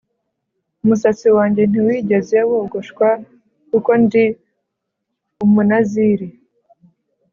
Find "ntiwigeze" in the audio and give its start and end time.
1.65-2.37